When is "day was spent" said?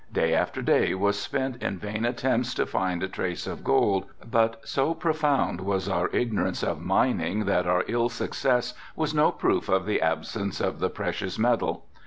0.63-1.61